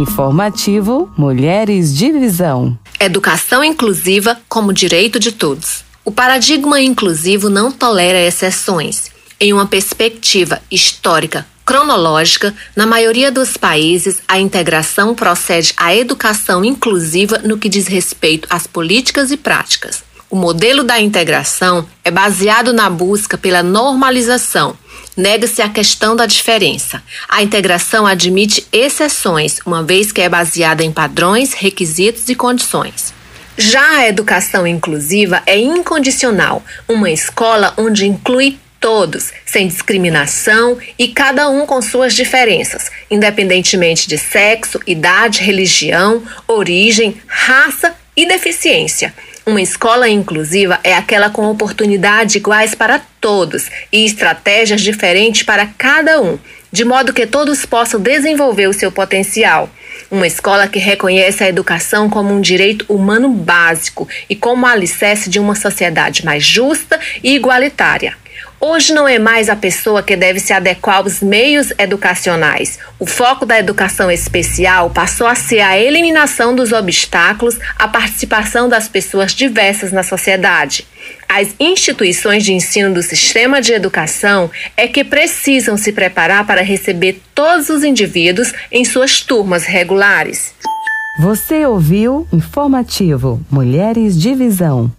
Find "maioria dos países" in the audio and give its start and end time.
12.86-14.20